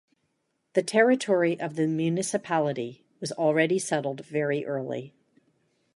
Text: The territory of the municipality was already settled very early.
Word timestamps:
The 0.73 0.81
territory 0.81 1.59
of 1.59 1.75
the 1.75 1.85
municipality 1.85 3.03
was 3.19 3.31
already 3.33 3.77
settled 3.77 4.25
very 4.25 4.65
early. 4.65 5.13